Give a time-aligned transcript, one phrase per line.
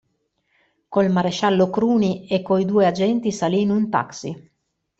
[0.87, 4.49] Col maresciallo Cruni e coi due agenti salì in un taxi.